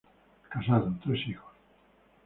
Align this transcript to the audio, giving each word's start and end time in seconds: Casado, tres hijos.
Casado, 0.49 0.97
tres 1.03 1.19
hijos. 1.27 1.53